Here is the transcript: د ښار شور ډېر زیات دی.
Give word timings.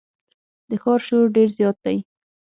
د 0.69 0.71
ښار 0.81 0.99
شور 1.07 1.25
ډېر 1.35 1.49
زیات 1.57 1.77
دی. 1.85 1.97